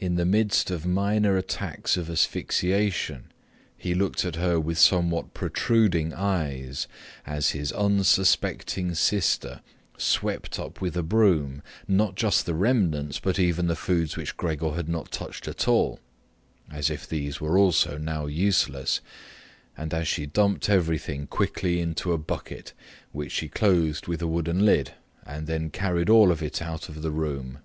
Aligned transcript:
In 0.00 0.16
the 0.16 0.24
midst 0.24 0.72
of 0.72 0.84
minor 0.84 1.36
attacks 1.36 1.96
of 1.96 2.10
asphyxiation, 2.10 3.30
he 3.76 3.94
looked 3.94 4.24
at 4.24 4.34
her 4.34 4.58
with 4.58 4.76
somewhat 4.76 5.34
protruding 5.34 6.12
eyes, 6.12 6.88
as 7.24 7.50
his 7.50 7.70
unsuspecting 7.70 8.92
sister 8.96 9.60
swept 9.96 10.58
up 10.58 10.80
with 10.80 10.96
a 10.96 11.04
broom, 11.04 11.62
not 11.86 12.16
just 12.16 12.44
the 12.44 12.56
remnants, 12.56 13.20
but 13.20 13.38
even 13.38 13.68
the 13.68 13.76
foods 13.76 14.16
which 14.16 14.36
Gregor 14.36 14.72
had 14.72 14.88
not 14.88 15.12
touched 15.12 15.46
at 15.46 15.68
all, 15.68 16.00
as 16.72 16.90
if 16.90 17.06
these 17.08 17.40
were 17.40 17.56
also 17.56 17.96
now 17.96 18.26
useless, 18.26 19.00
and 19.76 19.94
as 19.94 20.08
she 20.08 20.26
dumped 20.26 20.68
everything 20.68 21.28
quickly 21.28 21.78
into 21.78 22.12
a 22.12 22.18
bucket, 22.18 22.72
which 23.12 23.30
she 23.30 23.46
closed 23.48 24.08
with 24.08 24.20
a 24.20 24.26
wooden 24.26 24.64
lid, 24.66 24.94
and 25.24 25.46
then 25.46 25.70
carried 25.70 26.10
all 26.10 26.32
of 26.32 26.42
it 26.42 26.60
out 26.60 26.88
of 26.88 27.00
the 27.02 27.12
room. 27.12 27.60